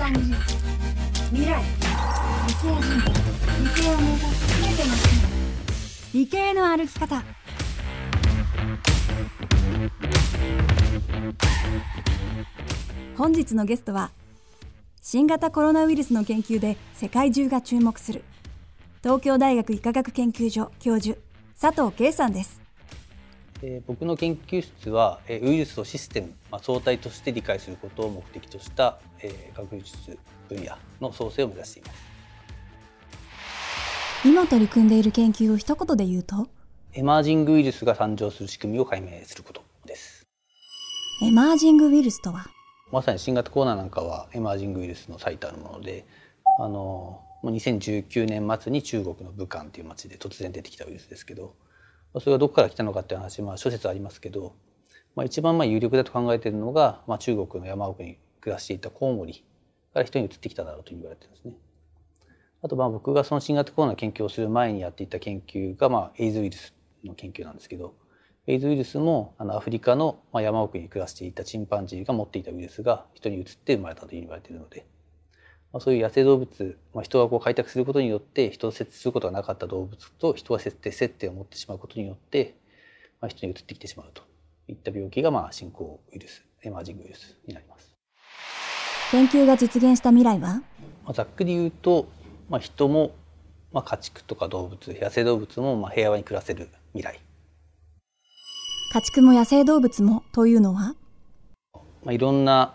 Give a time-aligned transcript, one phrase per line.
[0.00, 0.34] 間技術
[1.30, 1.62] 未来
[2.48, 2.80] 理系人
[3.62, 5.08] 理系を目指す全ての人
[6.14, 7.22] 理系の歩き方
[13.18, 14.10] 本日のゲストは
[15.02, 18.24] 新型コロナウイルスの研究で世界中が注目する
[19.02, 21.18] 東京大学医科学研究所教授
[21.60, 22.62] 佐藤圭さんです
[23.62, 32.10] えー僕の研究室は、えーウイルスをシステム、まあ、相対として理解することを目的とした、えー学術分野の創生を目指しています。
[34.24, 36.48] 今取り組んでいる研究を一言で言うと？
[36.92, 40.26] エマージングウイルスが誕生する仕組みを解明することです。
[41.22, 42.46] エマージングウイルスとは？
[42.90, 46.06] まさに新型コロナなんかはエマージングウイルスの最たるもので、
[46.58, 51.69] あのもう2019年末に中国の武漢という町で突然出てきたウイルスですけど、まあ
[52.18, 54.54] それがどこから来たのかっていう話、まあ、諸説ありますけど、
[55.14, 59.44] まあ、一番まあ有力だと考えているのが、まあ、中国の山奥に暮らしていたコウモリ
[59.92, 61.54] から人に移ってきただろうと言われてるんですね。
[62.62, 67.94] あとまあ僕がその新型コロナ研究をする前にやっていた研究がまあエイズウイルスの研究なんですけど
[68.46, 74.86] エイズウイルスもあのアフリカのまあ山奥に暮らしていたチンパンジーが持っていたウイルスが人に移って生まれたと言われているので、
[75.72, 82.56] まあ、そういう野生動物、まあ、人がこう開拓することによって人と接することがなかった動物と人が接点接点を持ってしまうことによって、
[83.20, 84.22] まあ、人に移ってきてしまうと
[84.66, 87.94] いった病気がまあ進行ウイルスエマージングウイルスになります。
[89.12, 90.54] 研究が実現した未来は？
[91.04, 92.08] まあ、ざっくり言うと、
[92.48, 93.12] まあ、人も、
[93.72, 97.20] まあ、家畜とか動物野生動物もまあ平和に暮らせる未来、
[98.92, 100.94] 家畜も野生動物もというのは？
[102.04, 102.74] まあ、いろんな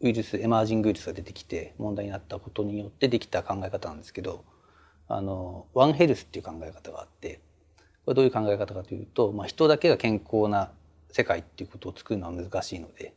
[0.00, 4.44] ウイルスエマージングウイルスが出てきて問題になったことによってできた考え方なんですけど
[5.08, 7.40] あのワンヘルスっていう考え方があって
[8.04, 10.70] これどういう考え方かというと、まあ、人だけが健康な
[11.10, 13.14] 世界っていうことを作るのは難しいので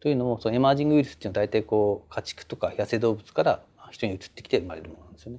[0.00, 5.38] というのもそのエマージングウイルスっていうのは大体こう家畜とか野生動物から人に移ってきて生まれるものなんですよね。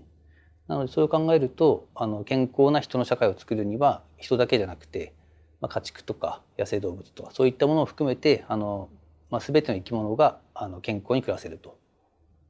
[0.68, 5.14] なのでそれを考えるとあの健康な人の社会を作るには人だけじゃなくて、
[5.62, 8.90] まあ、家畜とか野生動物とかそういったものを含めてあの、
[9.30, 11.78] まあ、全ての生き物があの健康に暮らせると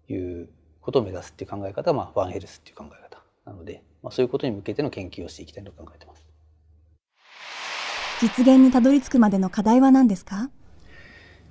[0.09, 0.49] いう
[0.81, 6.23] ことを目指すっていう考え方が、まあ、ワンヘルスっていう考え方なので、まあ、そういうことに向けての研究をしていきたいと考えてます。
[8.21, 10.49] 実現にたどり着くまでの課題は何ですか？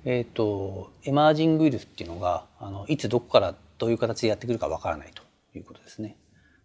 [0.03, 5.23] えー、とエマージングウイルスっていうのがあのいつどこからどういう形でやってくるかわからないと
[5.57, 6.17] いうことですね。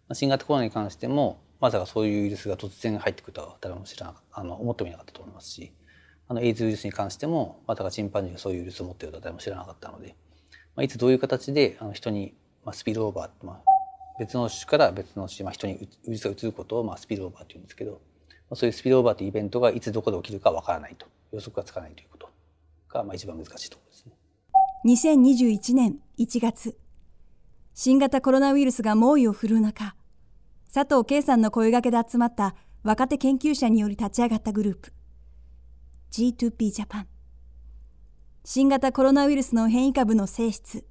[0.07, 5.71] まあ新型コロナに関してもまさかそういうウイルスが突然入ってくるとは誰も知らなあの思ってもいなかったと思いますし
[6.31, 10.15] あのエイズウイルスに関してもまさかチンパンジーがそういうウイルスを持っているとは誰も知らなかったので、
[10.77, 12.33] まあ、いつどういう形であの人に、
[12.63, 13.69] まあ、スピルオーバー、まあ、
[14.17, 15.77] 別の種から別の種、まあ、人にウ
[16.07, 17.97] イルスが移ることを、まあ、スピルオーバーというんですけど、ま
[18.51, 22.29] あ、そういうスピルオーバーというイベントがいつどこで起きるかわからないと予測がつかないということ
[22.87, 24.13] が、まあ、一番難しいところですね。
[24.85, 26.77] 2021年1月
[27.73, 29.95] 新型コロナウイルスが猛威を振るう中
[30.73, 34.93] 佐藤圭さんの声掛けで集まった若手研究者により立ち上がったグループ
[36.11, 37.07] G2P ジャパン
[38.43, 40.83] 新型コロナウイルスの変異株の性質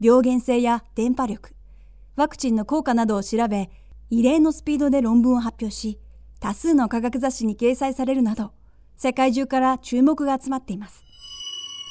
[0.00, 1.56] 病原性や伝播力
[2.14, 3.68] ワクチンの効果などを調べ
[4.10, 5.98] 異例のスピードで論文を発表し
[6.38, 8.52] 多数の科学雑誌に掲載されるなど
[8.96, 11.02] 世界中から注目が集まっています。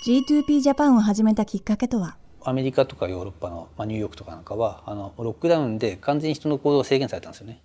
[0.08, 2.16] G2P ジャパンを始めたきっかけとは？
[2.46, 7.62] アメリカとかヨーロッパの、まあ、ニューヨークとかなんかはあのロックダウンで完全に人の行動が制限されたんですよね。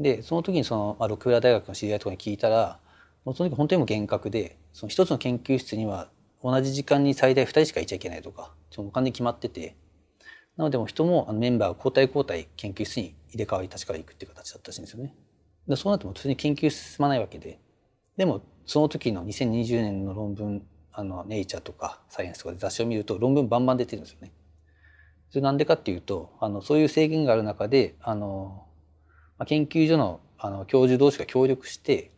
[0.00, 2.80] でその時にその、まあ、ロックフェラー大学の知り合いとかに聞いたら
[3.28, 6.08] もうその時本当にも厳格でその一つの研究室には
[6.42, 9.76] 同じ時間に最大2人しかいちゃいけないとかその完全に決まってて
[10.56, 15.14] なのでも人もあのメンバー交代交代研究室に入れ替わり立ち替わり行くっていう形だったしいんですよね。
[15.68, 17.60] でそうなっても普通に研究進まないわけで
[18.16, 24.32] でもその時の2020年の論文あのネイチャーとかサイエンスとかで雑誌を見ると論文バンバン出てるんですよね。
[25.28, 28.64] それなんでかっていうとあのそういう制限がある中であの、
[29.36, 32.10] まあ、研究所のあの教授同士が協力して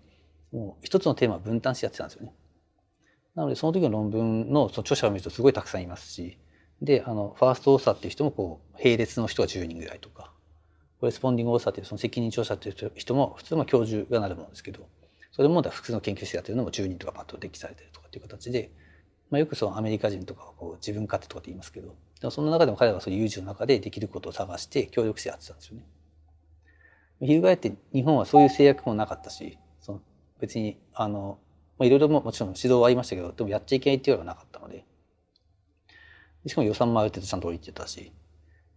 [0.53, 2.33] もう一つのテーマ分担してやってたんですよね。
[3.34, 6.38] なのでその時の論文のその著者を見るとすごいたくさんいますし
[6.82, 10.32] であのファーストオーサーっていう人もこう並列の人が10人ぐらいとか
[10.99, 14.87] コレスポンディングオーサーっていうその責任調査っていう人も普通の教授がなるものですけど
[15.32, 18.70] それも複数の研究室やってるのも10人とかパッと適されてるとかっていう形で、
[19.31, 25.85] まあ、よくそのアメリカ人とかはこう自分勝手とかって言いますけどでもその中でも彼らはそういう有事の中でできることを探して協力してやってたんですよね。
[27.20, 29.58] 翻って日本はそういう制約もなかったし
[30.40, 31.38] 別にあの
[31.81, 34.84] いろいろもちろん指導はありましたけどでもやっちゃいけないっていうのはなかったので
[36.46, 38.12] しかも予算もある程度ちゃんと降りてたし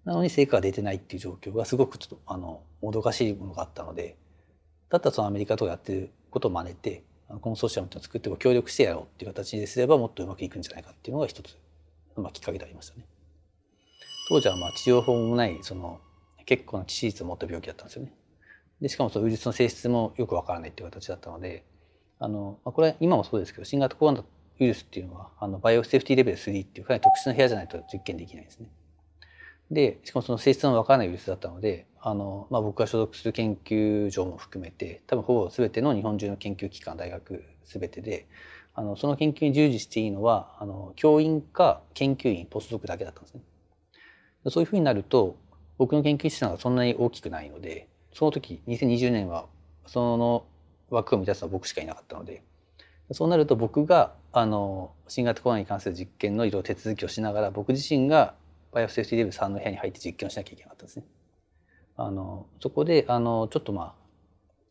[0.06, 4.18] なのに成果が出てないっていう状況がすごくちょっとあのもどかしいものがあったので
[4.89, 7.04] だったらそのアメリカとかやってることを真似て
[7.42, 11.57] コンソーシアムっていうのを作って協力してやろうっていう形にすればもっとうまくいくんじゃないかっていうのが一つ、
[12.16, 13.06] まあ、きっかけでありましたね。
[14.30, 16.00] 当時はまあ治療法もないその
[16.45, 18.13] 結構な致死率を持った病気だったんですよね。
[18.83, 21.63] でしかもそのウイルスの性質もよくわからないっていう形だったので
[22.19, 24.25] あの、まあ、これは今もそうですけど新型コロナウ
[24.59, 28.68] イルスっていうのはあのバイオセーフティーレベル3っていうかなり特殊な部屋じゃないと実験できないんですね。
[29.71, 38.27] でしかもその性質のわからないウイルスだったのであの、まあ、僕が所属する研究所も含めて多分ほぼ全ての日本中の研究機関大学全てで
[38.75, 43.41] あのその研究に従事していいのはあの教員か研究員ポスドクだけだったんですね。
[44.50, 45.38] そういうふうになると
[45.77, 49.45] 僕の研究室がそんなに大きくないのでその時2020年は
[49.86, 50.45] その
[50.89, 52.44] 枠を満たすのは僕しかいなかったので
[53.12, 58.33] そうなると僕があの新型コロナに関する実験のいろいろ手続きをしながら僕自身が
[58.71, 61.06] バイオセーフティレベル3の部屋に入って実験をしなきゃいけなかったんですね。
[61.95, 63.94] あのそこであのちょっとまあ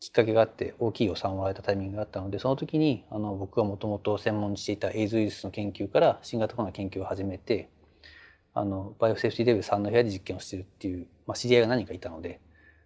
[0.01, 7.69] きっかけがあって大きい予算をもらえたタイミングがあったのでその時にあの僕がもともと専門にしていたエイズウイルスの研究から新型コロナ研究を始めて
[8.53, 12.41] あのバイオセーフティレベル3の部屋で実験をしてるっていう、まあ、知り合いが何かいたので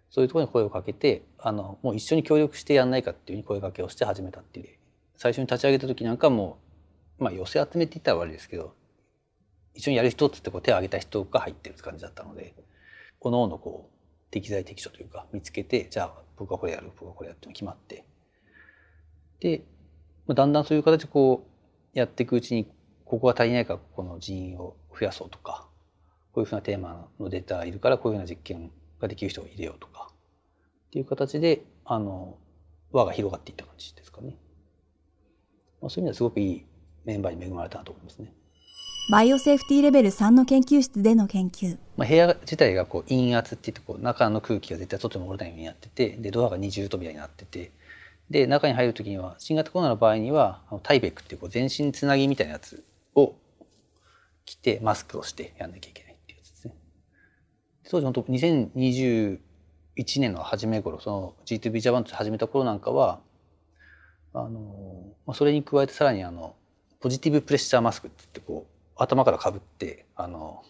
[0.09, 4.77] そういうところに声をかけてあのもう一緒に協力してやんないかっていうふうに声かけをして始めたっていう。
[5.18, 6.59] 最初に立ち上げた時なんかも
[7.18, 8.75] まあ寄せ集めて言ったら悪いですけど
[9.74, 12.54] 一緒にやる人っつってこう手を挙げた人が入ってるって感じだったので
[13.19, 18.06] おのおのこう適材適所というか見つけてじゃあ僕はこれやる僕はこれやるって決まって。
[19.39, 19.63] で
[20.27, 21.48] まあだんだんそういう形でこ
[21.95, 22.68] うやっていくうちに
[23.06, 25.68] ここが足りないからここの人員を増やそうとか
[26.33, 30.10] こういうふうなテーマのデータがいるからこういうふうな実験ができる人を入れようとか
[30.88, 32.38] っていう形であの
[32.92, 34.36] 輪が広がっていった感じですかね。
[35.82, 36.66] まあ、そういう意味ではすごくいい
[37.06, 38.34] メンバーに恵まれたなと思いますね。
[39.10, 41.78] バイオセーフティレベル3の研究室での研究。
[41.96, 47.72] まあ、部屋自体がこう陰圧って言ってこう中の空気が絶対外に漏れないようになっててでドアが二重扉になってて
[48.30, 52.84] で中に入る時には新型コロナの場合にはタイベックっていうこう全身つなぎみたいなやつ
[53.16, 53.36] を
[54.46, 56.74] 着てマスクをしてやんなきゃいけないっていうやつですね。
[57.89, 59.39] 当時本当2021
[60.19, 63.19] 年の初め頃その G2B ジャパンと始めた頃なんかは
[64.34, 66.56] あの、まあ、それに加えてさらにあの
[67.00, 70.63] ポジティブプレッシャーマスクって言ってこう頭からかぶってあの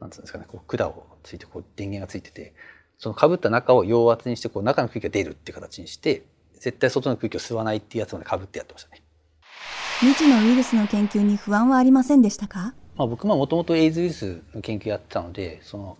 [0.00, 2.54] なんつうんですかねこう管をついてこう電源がついてて
[2.98, 6.24] そのかぶった中を陽圧にしてこう中の空気が出るっていう形にして
[6.54, 9.02] 絶対外の空気を吸わないっていうやつまでかぶってやってましたね。
[10.00, 15.98] 未知のウイルスの研究に不安はありませんでしたか、まあ、僕ももともとエイズウイルスの研究やってたのでその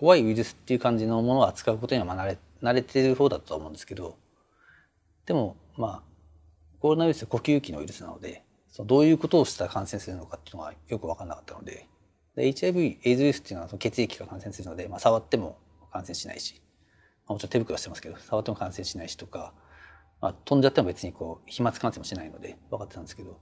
[0.00, 4.16] 怖いウイルスっていう感じのものを扱うことにはまあ慣れ慣れてる方だと思うんですけど
[5.26, 6.02] でもまあ
[6.80, 11.86] コロナウイルスは呼吸器のウイルスなのでそのどういうことをしたら感染するのかっていうのがよく分からなかったので
[12.34, 15.58] で HIV エイズウイルスっていうのは血液が感染するので、まあ、触っても
[15.92, 16.62] 感染しないし、
[17.26, 19.52] まあ、もちろん手袋してますけど触っても感染しないしとか、
[20.22, 23.38] まあ、飛んじゃっても別にこう飛沫感染もしないので分かってたんですけど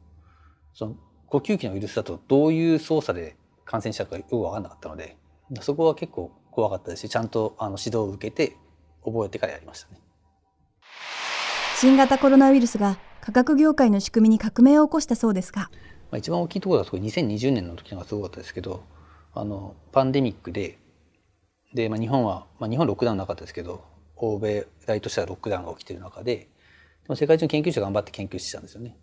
[0.74, 0.96] その
[1.28, 5.16] 呼吸器のウイルスだとどういう操作で感染したかよく分かんなかったので
[5.60, 8.56] そこは結構怖かったですしちゃんとあの指導を受けて
[9.04, 10.00] 覚えてからやりましたね。
[11.76, 15.70] 新型コロナウイルスが価格業界の仕組みに革命を起こしたそうですが、
[16.10, 18.82] まあ、一番大きいところだと2020年の時のがすごかったですけど
[19.34, 20.78] あのパンデミックで
[21.74, 23.84] で、まあ、日本は、まあ、日本ロックダウンなかったですけど
[24.16, 26.48] 欧米大としてはロックダウンが起きてる中でで
[27.08, 28.96] も世界中の研究者が頑張って研究してたんですよね。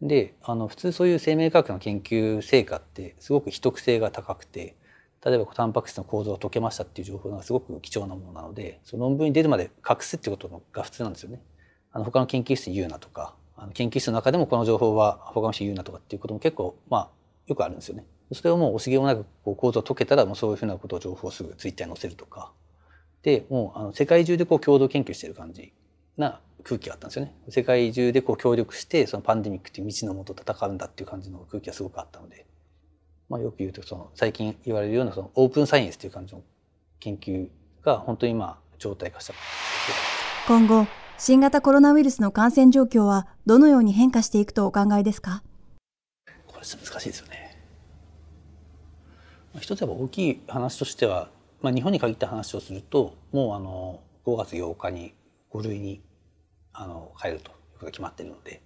[0.00, 4.76] であの普通そういう生命科学の研究成果ってすごく秘匿性が高くて
[5.24, 11.42] 例えばタンパク質の構造が解けましたっていう情報がすごく貴重なものなのでその論文に出るまで隠すってことが普通なんですよね。
[11.92, 17.08] あの他の研究室に言うなとかあの研究室の中でもこの情報は他の人に言うなとかっていうことも結構まあ
[17.46, 18.04] よくあるんですよね。
[18.32, 22.52] それをもう惜しげもなくこう構造を解けたらもうそういうふうなことを情報をすぐツイッターに載せるとか
[23.22, 25.72] でもうあの世界中でこう共同研究してる感じ
[26.18, 27.34] な空気があったんですよね。
[27.48, 32.46] 世界中でこう協力してそのパンデミックっていう未知のもと戦うんだっていう感じの空気がすごくあったので、
[33.28, 36.42] まあ、よく言うとその最近言われるようなそのオープンサイエンスという感じの
[37.00, 37.48] 研究
[37.82, 39.34] が本当に今状態化した。
[40.46, 40.86] 今後
[41.18, 45.42] 新型コロナウイルスの感染状況はどのように変化していくとお考えですか？
[46.46, 47.58] これ難しいですよね。
[49.52, 51.28] まあ一つは大きい話としては、
[51.60, 55.14] まあ、日本に限った話をするともうあの5月8日に
[55.52, 56.00] 5類に
[56.72, 58.62] あの変えるということが決まっているので、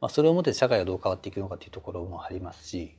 [0.00, 2.96] まあ、それをもって社会がどう変わっていくのかというところもありますし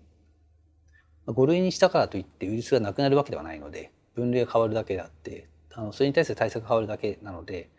[1.27, 7.69] 5類にしたからといってウイルスがなくなるわけではないので分類が変わるだけであってあのそれに対する対策が変わるだけなので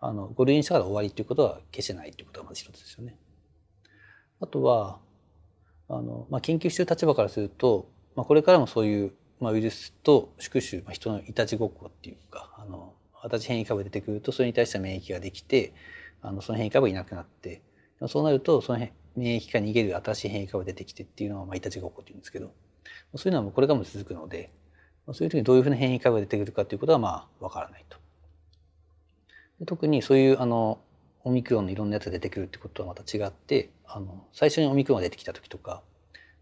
[0.00, 3.16] あの5類にしたから終わりということは決してないということがまず一つですよね。
[4.40, 4.98] あとは
[5.88, 15.74] あの、まあ、研究している立場からすると、まあ、これからもそういう、まあ、ウイルスと宿主、まあ、人のいたちごっこっていうかあの私変異株が出てくるとそれに対して免疫ができて
[16.22, 17.60] あのその変異株がいなくなって
[18.08, 18.78] そうなるとその
[19.16, 22.52] 免疫から逃げる新しい変異株が出てきてっていうのは、まあ、いたちごっこっていうんですけど
[23.16, 24.50] そういうのはもうこれからも続くので
[25.12, 27.98] そういう時にどういうふうな変異株が出てくるかということはまあわからないと。
[29.66, 30.78] 特にそういうあの
[31.24, 35.82] オミクロンのいろんなやつが出てくるってことはまた違ってあの最初にオミクロンが出てきた時とか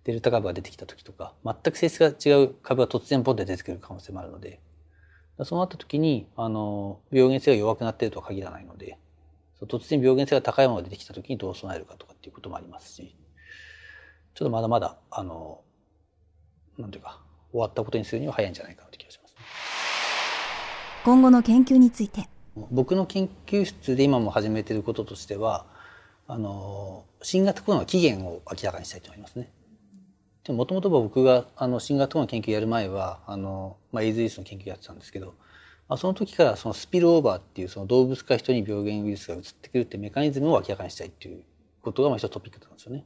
[0.05, 4.61] デルタ株が出てきた時とか全く性質が違う株が突然ポンで出てくる可能性もあるので
[5.45, 8.99] そうなった時にあの病原性が弱くなっているとは限らないので
[9.63, 13.15] 突然病原性が高いものが出てきた時にどう備えるかとかっていうこともありますし
[14.35, 15.61] ちょっとまだまだあの
[16.79, 17.21] なんていうか
[17.51, 19.41] 終わったことにするには早いんじゃないかなという気がします、ね、
[21.05, 22.29] 今後の研究について
[22.71, 25.67] 僕の研究室で今も始めていることとしては
[26.27, 29.51] あの新型コロナの起源を明らかにしたいと思いますね。
[30.49, 35.35] もともと僕があの新型コロナの研究やる前はあの、まあ、エイズウイルスの研究やってたんですけど、
[35.89, 41.43] まあ、その時からそのスピルオーバーっていうその動物から人に病原ウイルスが移ってくるってメカニズムを明らかにしたいっていう
[41.83, 43.05] ことがまあ一つトピックなんですよね。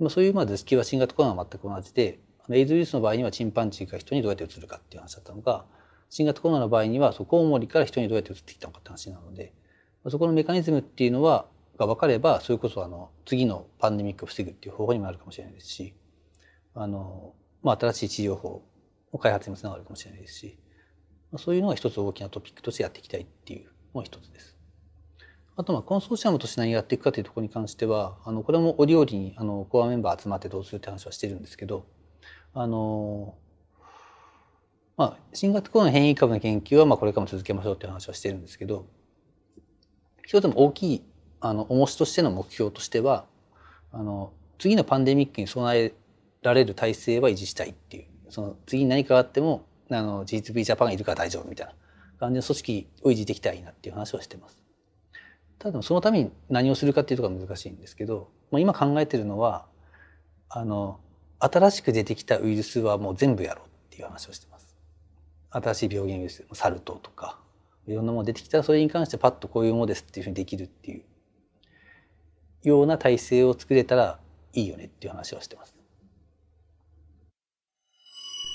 [0.00, 2.18] まあ、そういうまあ図式は新型コロナは全く同じで
[2.50, 5.64] エイズウイルスの場合にはチンパンジーが人にどうやって移るかっていう話だったのが
[6.10, 9.52] 新型コロナの場合にはそコウモリから人にどうやって移ってきたのかって話なので
[10.08, 11.46] そこのメカニズムっていうのは
[11.78, 15.94] が分かればそれこそあの次のパンデミックを防ぐっていう方法にもなるかもしれないですし
[16.74, 18.62] あの、まあ、新しい治療法
[19.12, 20.58] の開発にもつながるかもしれないですし
[21.30, 24.56] まあそういうのが一つ大きなトピックとしてやっていきたいっていうのが一つです。
[25.54, 31.86] あとまあコンソーシアムとして何やっていくかというところに関してはあのこれも折々にあのコアメンバー集まってどうするって話はしてるんですけど
[32.54, 33.34] あの
[34.96, 38.86] まあ、新型コロナ変異株の研究はまあこれからも続けましょうっていう話はしてるんですけど
[40.26, 41.02] 一つも大きい
[41.40, 43.24] あの重しとしての目標としては
[43.90, 45.94] あの次のパンデミックに備え
[46.42, 51.72] られる体制は維持したいっていうその次に何かあってもあの G2B ジャパンがいるから大丈夫みたいな
[52.20, 54.58] 感じの組織を維持できたらいいなっていう話はしてます。
[55.58, 59.66] ただそのために何をするかっていうところが難しいんですけど、まあ、今考えてるのは
[60.48, 60.98] あの
[61.44, 64.76] 新しく出てきたウイルスはもう全部やろうっていう話をしてます。
[65.50, 67.38] 新しい病原ウイルスサル痘とか
[67.86, 71.02] いろんなもの出てきたらそれに関してパッとこういうものですっていうふうにできるっていう
[72.62, 74.20] ような体制を作れたら
[74.54, 75.74] いいよねっていう話はしてます。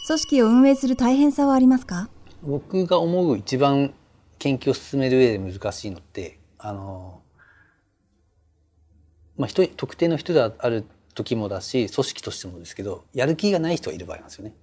[0.08, 2.10] 組織を運営する大変さはありますか？
[2.42, 3.94] 僕が思う一番
[4.40, 7.22] 研究を進める上で難しいのってあの、
[9.36, 10.86] まあ、人特定の人である
[11.18, 14.54] 時もだし組織としてもですけどやる気がない人がいる場合なんですよね。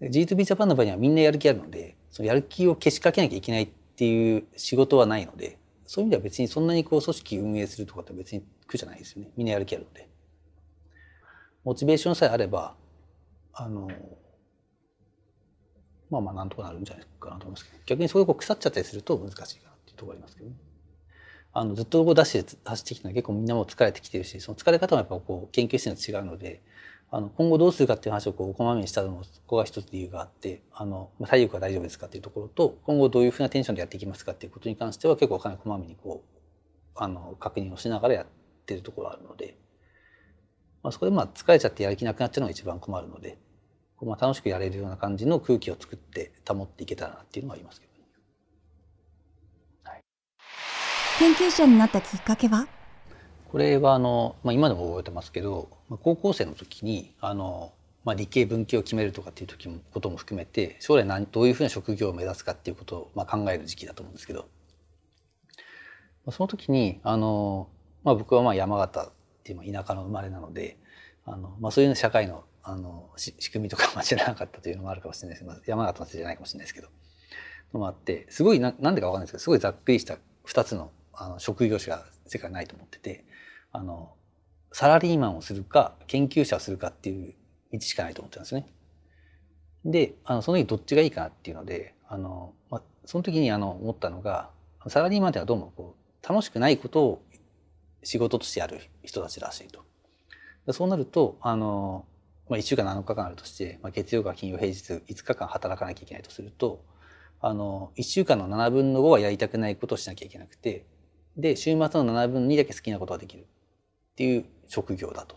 [0.00, 10.08] G2B ジャパンの場合にはみんなやる気あるのでそのやる気をけしかけなきゃいけないっていう仕事はないのでそういう意味では別にそんなにこう組織運営するとかって別に苦じゃないですよねみんなやる気あるので
[11.62, 12.74] モチベーションさえあれば
[13.52, 13.90] あの
[16.08, 20.56] まあまあなんとかなるんじゃないかなと思いますけど逆にそれこう腐っちゃったりすると難しいかなっていうところありますけどね。
[21.52, 26.62] あのずっとこう出して走ってきたのは結構みんなも疲れてきてるしその疲れ方もやっぱこう研究室に違うので
[27.12, 36.40] あの今後どうするかっていう話をこうこまめにしたのもここが一つ理由があってあの体力は大丈夫ですかっていうところと今後どういうふうなテンションでやっていきますかっていうことに関しては結構かなりこまめにこう
[36.94, 38.26] あの確認をしながらやっ
[38.66, 39.56] てるところがあるので、
[40.84, 43.38] まあ、そこでまあ疲れちゃってやる気なくなっちゃうのが一番困るので
[44.02, 47.98] まあ楽しくやれるような感じの空気を作って保っていけたらなっていうのはありますけど、ね、
[49.84, 50.00] はい、
[51.20, 52.66] 研究者になったきっかけは？
[53.52, 55.68] これはあの、まあ、今でも覚えてますけど
[56.02, 57.74] 高校生の時にあの、
[58.04, 64.48] まあ、理系文系を決めるとかっていう時もことも含めて将来何どういうふうな職業を目指すかっていうことを、まあ、考える時期だと思うんですけど。
[66.24, 67.68] まあその時にあの、
[68.02, 69.10] まあ、僕はまあ山形っ
[69.44, 70.78] ていう田舎の生まれなので
[71.26, 76.88] あの、まあ、そういう社会のあの仕組みとか 知らなかったというのもあるかもしれないです、まあ、山形のせいじゃないかもしれないですけど。
[77.74, 83.24] のもあってすごいななんでか分かんないですけどすごいざっくりした2つのあの職業しか世界ないと思ってて
[83.72, 84.12] あの
[84.72, 87.34] サラリーマンをするか研究者をするかっていう
[87.72, 88.66] 道しかないと思ってたんですね。
[89.84, 94.50] であのその時どっちがいいかなっていうのであの、まあ、その時にあの思ったのが
[94.88, 97.22] サラリーマンっていうのはどうもこう楽しくないことを
[98.02, 99.84] 仕事としてやる人たちらしいと。
[100.72, 102.04] そうなるとあの、
[102.48, 106.84] まあ、1週間7日間あるとして、まあ、月曜か金曜平日5日間働かなきゃいけないとすると
[107.40, 110.84] あの1週間の7分の5はやりたくないことをしなきゃいけなくて
[111.40, 113.44] で週末の7分の2だけ好きなことができるっ
[114.16, 115.36] ていう職業だと。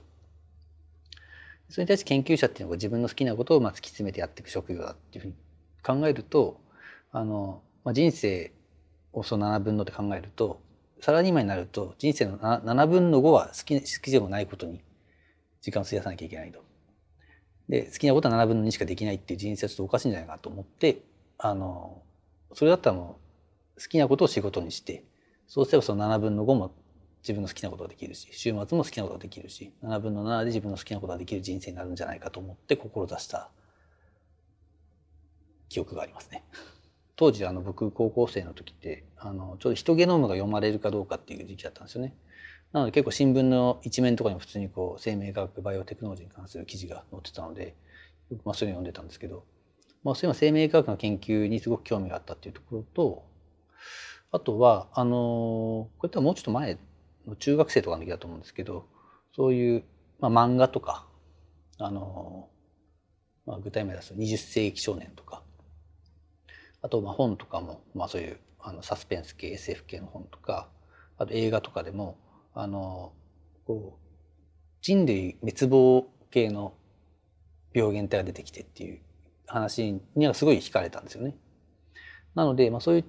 [1.70, 5.34] それに対して研究者っていうのは自分の好きなことをまあ突き詰めてやっていく職業だっていうふうに
[5.82, 6.60] 考えると
[7.12, 8.52] あの、まあ、人生
[9.12, 10.62] をその7分のって考えると
[11.02, 14.82] サラリーマンになると人生の7分の5は好き好きでもないことに
[15.62, 16.64] 時間を費やさなきゃいけないと。
[17.70, 21.00] で好きなことは7分の2しかできないっていう人生はちょっとおかしいんじゃないかと思って
[21.38, 22.02] あの
[22.54, 23.18] それだったらも
[23.78, 25.04] う好きなことを仕事にして
[25.54, 26.74] そうすればその7分の5も
[27.22, 33.52] 自分の好きなことができるし週末も好きなことができるし7分の7で自分の好きなことができる人生になるんじゃないかと思って志した
[35.70, 36.44] 記憶がありますね。
[37.16, 42.16] 当時あの僕高校生の時ってあのちょうどヒトゲノムが読まれるかどうかっていう時期だったんですよね。
[42.72, 47.76] なので結構新聞の一面とかにも普通にこう生命科学バイオテクノロジーに関する記事が載ってたので、
[48.44, 49.46] まあ、そういうの読んでたんですけど、
[50.04, 53.34] まあ、そういう生命科学の研究にすごく興味があったっていうところと
[54.34, 56.80] あとはあのこれってもうちょっと前
[57.28, 58.88] の中学生とかの時だと思うんですけど
[59.36, 59.84] そういう、
[60.20, 61.06] まあ、漫画とか
[61.78, 62.50] あの、
[63.46, 65.44] まあ、具体名出すと20世紀少年とか
[66.82, 70.68] あとまあ本とかも、まあ、そういうあのサスペンス系 SF 系の本とか
[71.20, 72.18] あと映画とかでも
[72.56, 73.14] あの
[73.68, 74.04] こう
[74.82, 76.74] 人類滅亡系の
[77.72, 79.00] 病原体が出てきてっていう
[79.46, 81.36] 話にはすごい惹かれたんですよね。
[82.34, 83.06] なので、まあ、そういう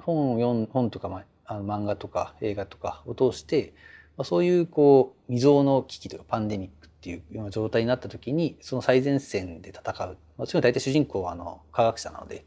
[0.00, 3.74] 本を読ん本とか、まあ、あの漫画とか映画とかを通して、
[4.16, 12.44] まあ、そういうこう未曾有の危機とかパンデミックっていうような状態になった時にその最前線で戦う、まあ、そういうの大体主人公はあの科学者なので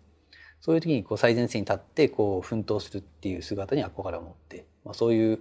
[0.62, 5.40] そういう時にこう最前線に立ってこう奮闘するっていう姿に憧れを持って、まあ、そういう、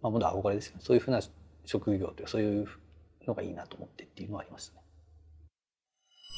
[0.00, 0.80] まあ、もの憧れですよね。
[0.82, 1.20] そういうふうな
[1.66, 2.66] 職業というかそういう
[3.26, 4.80] のがいいなと思ってっていうのはありましたね。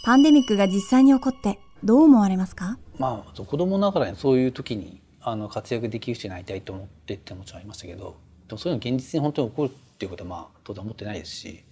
[0.04, 2.78] パンデミックが実際に起こってどう思われますか？
[2.98, 8.16] まあ子供ながらにそういう時にあの活躍できる人になりたいと思ってってもちろんありましたけど
[8.46, 11.64] でもそういうの現実に本当に起こるっていうことはまあ当然思ってないですし、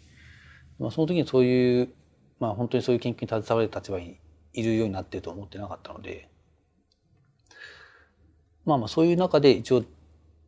[0.80, 1.88] まあ、その時にそういう
[2.40, 4.18] まあ本当にそういう研究に携われる立場に
[4.54, 6.28] いるようになってると思ってなかったので
[8.64, 9.84] まあまあそういう中で一応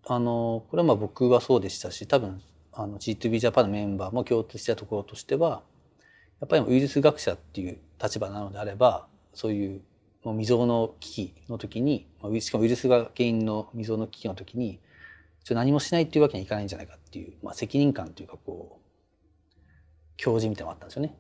[0.09, 5.63] あのこれはまあ僕はそうでしたし多分あの G2B ジャパンのメンバーも共通したところとしては
[6.41, 9.81] やっぱりウイルス学者っていう立場なのであればそういう
[10.33, 12.07] 未曾有の危機の時に
[12.41, 14.81] しかもウイルスが原因の未曾有の危機の時に
[15.51, 19.55] 何もしないっていうわけにはいかないんじゃないかっていう、まあ、責任感というかこう
[20.17, 21.17] 教示みたいなのがあったんですよね。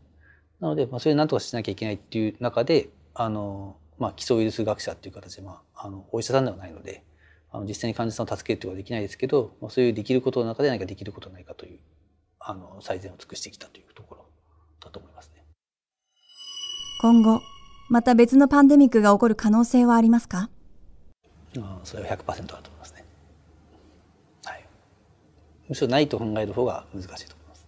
[0.58, 7.02] なので、まあ、それ何とかしなきゃいけないっていう中であのまあ、基礎ウイルス学者っていう形で、まあ、あのお医者さんではないので
[7.50, 11.78] あの実際に患者さんを助けるということはできないですけど、まあ、そういうできることの中で何かできることないかという
[12.38, 14.26] あの最善を尽くしてきたというところ
[14.84, 15.45] だと思いますね。
[17.00, 17.40] 今後
[17.88, 20.50] また別のパンデミックが起こる可能性はありますか？
[21.58, 23.04] あそれは100%あると思いますね。
[24.44, 24.64] はい。
[25.68, 27.66] むしろないと考える方が難しいと思います。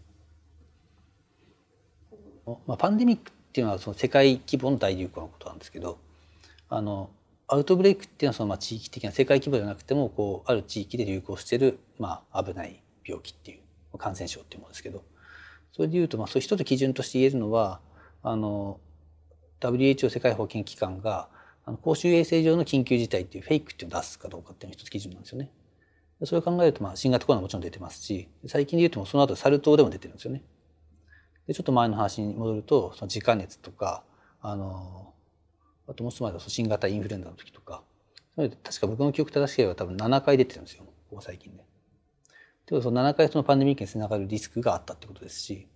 [2.67, 5.99] まあ、パンデミックっていうのはその世界規模の大流行のことなんですけど
[6.69, 7.11] あの
[7.47, 13.59] アウトブレイクっていうのはそのまあ地域的な世界規模じゃなくてもこうある地域で流行しているまあ危ない病気ってい
[13.95, 15.03] う感染症っていうものですけど
[15.73, 17.81] それでいうとまあそういう一つ基準として言えるのは
[18.23, 18.81] あの
[19.61, 21.29] WHO 世界保健機関が
[21.65, 25.51] あの公衆衛生上の緊急事態っていうフェイクっていうのを出すかどうかっていうのが一つ基準なんですよね。
[26.25, 30.43] それを考えるとまあ新型コロナもちろん出てますし最近で言うとその後サル痘でも出てるんですよね。
[31.47, 34.03] でちょっと前の話に戻るとその自家熱とか
[34.41, 35.13] あの
[35.87, 37.83] あともう少し前だと新型インフルエンザの時とか
[38.37, 41.65] 確か僕の記憶正しければ多分7回出てるんですよここ最近で。
[42.67, 45.67] でその7回そのパンデミックにつながるリスクがあったってことですし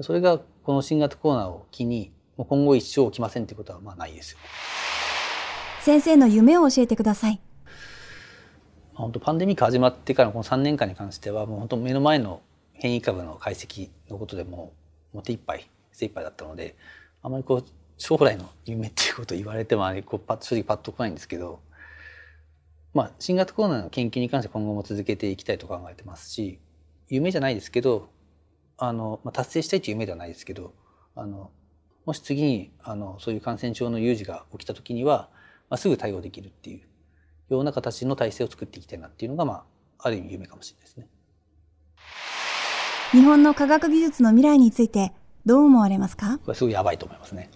[0.00, 4.38] それがこの新型コロナを機に今後一生起きませんってことはまあないですよ。
[5.82, 7.40] 先生の夢を教えてください。
[8.94, 12.42] 本当パンデミック始まってからこの3年間に関してはもう本当目の前の
[12.72, 14.72] 変異株の解析のことでも
[15.12, 16.76] もう手一杯精一杯だったので
[17.22, 17.64] あまりこう
[17.98, 21.60] 将来の夢っていうことを言われてもあれこうパッ正直パッと来ないんですけど、
[22.92, 26.58] まあ、新型コロナの研究に関して今後も続けていきたいと考えてますし
[27.08, 28.08] 夢じゃないですけど
[28.76, 30.72] あの、まあ、達成したいという夢ではないですけど
[31.14, 31.50] あの
[32.04, 35.28] もし次にあのそういう感染症の有事が起きた時には、
[35.70, 36.80] まあ、すぐ対応できるっていう
[37.50, 39.64] ような形の体制を作っていきたいなっていうのが、ま
[39.98, 41.08] あ、ある意味夢かもしれないですね。
[43.12, 45.12] 日本の科学技術の未来について
[45.46, 46.38] どう思われますか？
[46.38, 47.50] これすごいやばいと思いますね。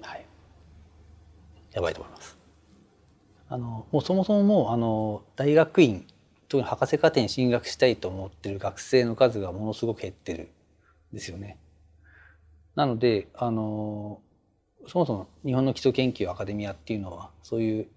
[0.00, 0.24] はい。
[1.72, 2.38] やばいと思います。
[3.50, 6.06] あの、もうそもそももう、あの、大学院、
[6.48, 10.48] 特に博士課程に進学したいと思ってる学生の数がものすごく減ってる
[11.12, 11.58] んですよね。
[12.78, 14.22] なので、あの、
[14.86, 17.88] そもそも日本の基礎研究アカデミアっていうのは、そういう、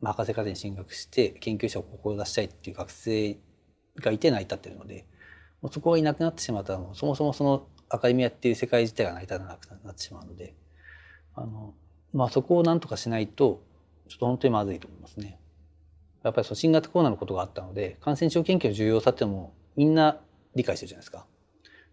[0.00, 3.38] ま、博士課程に進学して研究者を志したいっていう学生
[3.96, 5.04] がいて成り立ってるので、
[5.62, 10.54] もうそこがいなくなってしまったらもそもそもそのアカデミアっていう世界自体が成り立たなくなってしまうので
[11.34, 11.74] あの、
[12.12, 13.60] まあ、そこをなんとかしないと
[14.08, 15.40] ちょっと本当にまずいと思いますね。
[16.22, 20.20] やっぱりその新型コロナのことがあったので感染症研究の重要さっていうのもみんな
[20.54, 21.26] 理解してるじゃないですか。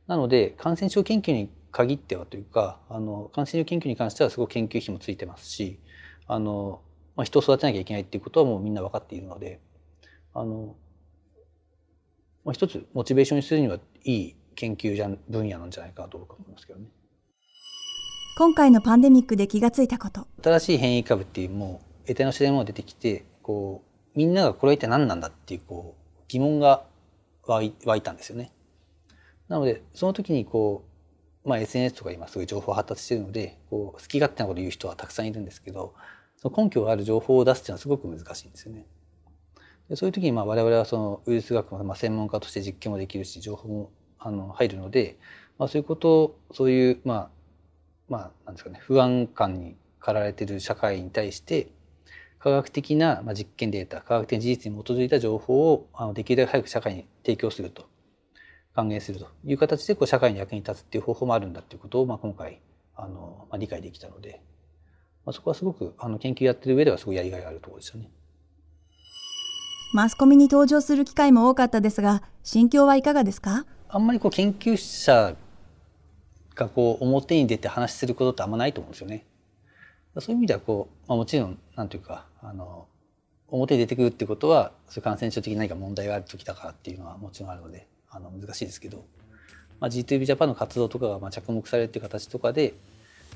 [0.06, 5.78] なので感染症研究に限ってはというかあの感染症研究に関してはすごく研究費もついてますし
[6.26, 6.82] あの、
[7.18, 9.60] まあ、人を育てなきゃいけないっていうことはもうみんな分かっているので
[10.34, 10.76] あの
[12.46, 16.86] まあ、一つモチベーションにするにはいい研究じゃ分野なんじゃないかなと僕は思いますけどね。
[18.38, 20.28] 今回のパンデミックで気がついたこと。
[20.44, 23.84] 新しい変異株っていうもう得体の知れも出てきてこ
[24.16, 26.86] うみんながこれは一体何なんだっていうこう疑問が
[27.48, 28.52] 湧い湧いたんですよね。
[29.48, 30.95] なのでその時にこう、
[31.46, 35.94] まあ、SNS とか今すごい情報発達してるのでこう好き勝手なこと言う人はたくさんいるんですけど
[36.38, 38.86] その根拠がある情報を出すっていうのはすごく難しいんですよね。
[39.88, 45.18] でそういう時にまあ我々はそのウイルス学のまあ専門家として実験もできるし情報もあの入るので、
[45.60, 47.30] まあ、そういうことをそういうまあ
[48.10, 51.68] まあなんですかね不安感に駆られている社会に対して
[52.40, 57.88] 科学的な実験データ科学的な事実に基づいた情報をできるだけ早く社会に提供すると
[58.76, 62.60] 還元するという形でこう社会に役に立つっていう方法もあるんだっていうことをまあ今回
[62.96, 64.42] あの、まあ、理解できたので、
[65.26, 68.12] まあ、そこはすごくあの研究やってる上ではすごいやりがいがあるところですよね。
[69.94, 73.66] マスコミに登場する機会も多かったですが、心境はいかがですか？
[73.88, 75.36] あんまりこう研究者
[76.54, 79.26] がこう表に出て話することってあんまないと思うんですよね。
[80.20, 82.88] そういう意味ではこう、まあ、もちろんなんていうかあの
[83.48, 89.06] 表に出てくるってことはそういう感染症的に何か問題がある時だからっていうのはもちろんあるのであの難しいですけど、
[89.80, 92.74] まあ、G2B ジャパンの活動とかがまあ着目されるっていう形とかで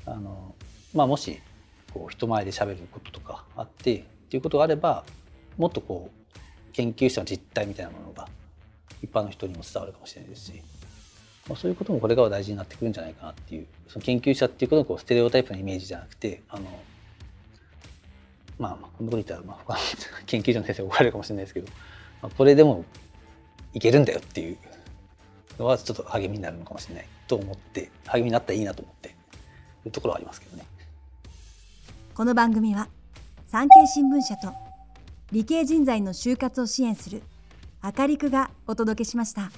[0.06, 0.54] あの、
[0.94, 1.38] まあ、もし
[1.92, 5.04] こう人前で喋ることとかあってっていうことがあれば
[5.58, 6.30] もっとこう
[6.72, 8.28] 研究者の実態みたいなものが
[9.02, 10.62] 一般の人にも伝わるかもしれないですし、
[11.48, 16.64] まあ、そういうこともこれからは大事になってくるんじゃないかなっていうその研究者っていうことのこうステレオタイプのイメージじゃなくてあの
[18.58, 19.80] まあまあこんなこと言ったら、まあ、他の
[20.26, 21.68] 研究所の先生怒られるかもしれないですけど、
[22.22, 22.84] まあ、これでも
[23.72, 24.58] いけるんだよっていう
[25.60, 29.12] のはちょっと励みになるのかもしれないと思って励みになったらいいなと思ってい
[29.88, 30.64] うところはありますけどね。
[32.14, 32.88] この番組は
[33.48, 34.52] 産経新聞社と
[35.32, 37.22] 理系人材の就活を支援する
[37.82, 39.50] あかりくがお届けしました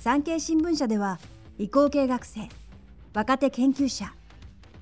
[0.00, 1.18] 産経新聞社では
[1.58, 2.48] 理工系学生
[3.14, 4.12] 若手研究者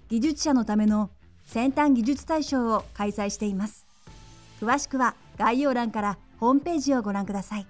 [0.09, 1.11] 技術者のための
[1.47, 3.87] 先端技術大賞を開催しています
[4.61, 7.67] 詳しくは概要欄からホームページをご覧ください。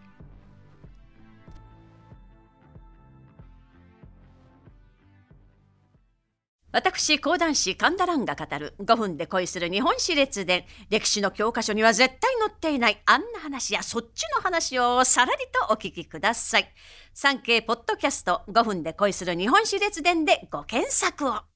[6.77, 10.67] 私講談師神田蘭が語る5分で恋する日本史列伝。
[10.91, 16.69] 歴史の教科書には絶対載っていないあんな話やそっちの話をさらりとお聞きください。
[17.15, 21.47] 産経ポッドキャスト5分で恋する日本史列伝でご検索を。